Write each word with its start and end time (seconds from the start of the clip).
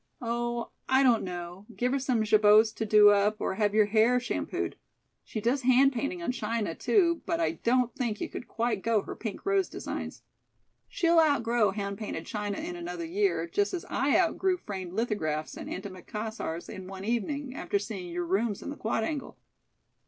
"Oh, 0.19 0.71
I 0.89 1.03
don't 1.03 1.21
know. 1.21 1.67
Give 1.75 1.91
her 1.91 1.99
some 1.99 2.23
jabots 2.23 2.71
to 2.73 2.87
do 2.87 3.11
up 3.11 3.35
or 3.39 3.53
have 3.53 3.75
your 3.75 3.85
hair 3.85 4.19
shampooed. 4.19 4.75
She 5.23 5.39
does 5.39 5.61
hand 5.61 5.93
painting 5.93 6.23
on 6.23 6.31
china, 6.31 6.73
too, 6.73 7.21
but 7.27 7.39
I 7.39 7.51
don't 7.51 7.93
think 7.93 8.19
you 8.19 8.27
could 8.27 8.47
quite 8.47 8.81
go 8.81 9.03
her 9.03 9.15
pink 9.15 9.45
rose 9.45 9.69
designs. 9.69 10.23
She'll 10.87 11.19
out 11.19 11.43
grow 11.43 11.69
hand 11.69 11.99
painted 11.99 12.25
china 12.25 12.57
in 12.57 12.75
another 12.75 13.05
year, 13.05 13.45
just 13.45 13.75
as 13.75 13.85
I 13.91 14.17
outgrew 14.17 14.57
framed 14.57 14.93
lithographs 14.93 15.55
and 15.55 15.69
antimacassars 15.69 16.67
in 16.67 16.87
one 16.87 17.05
evening, 17.05 17.53
after 17.53 17.77
seeing 17.77 18.09
your 18.11 18.25
rooms 18.25 18.63
in 18.63 18.71
the 18.71 18.77
Quadrangle." 18.77 19.37